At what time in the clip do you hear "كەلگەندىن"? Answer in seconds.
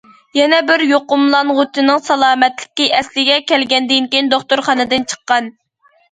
3.51-4.07